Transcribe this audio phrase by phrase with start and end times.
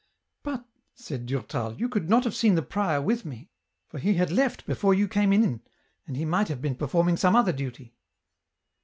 [0.41, 3.51] "But," said Durtal, "you could not have seen the prior with me,
[3.87, 5.61] for he had left before you came in,
[6.07, 7.93] and he might have oeen performing some other duty."